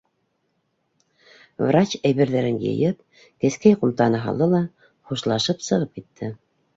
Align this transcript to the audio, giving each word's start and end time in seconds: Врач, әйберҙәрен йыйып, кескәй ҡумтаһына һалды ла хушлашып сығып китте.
Врач, 1.65 1.91
әйберҙәрен 2.09 2.57
йыйып, 2.69 3.03
кескәй 3.45 3.77
ҡумтаһына 3.81 4.23
һалды 4.23 4.47
ла 4.55 4.63
хушлашып 5.11 5.63
сығып 5.67 5.93
китте. 6.01 6.31